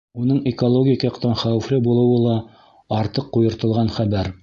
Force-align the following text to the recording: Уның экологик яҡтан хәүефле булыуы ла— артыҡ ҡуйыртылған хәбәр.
Уның 0.21 0.37
экологик 0.51 1.05
яҡтан 1.07 1.37
хәүефле 1.43 1.81
булыуы 1.89 2.19
ла— 2.25 2.41
артыҡ 3.03 3.33
ҡуйыртылған 3.39 3.99
хәбәр. 4.01 4.39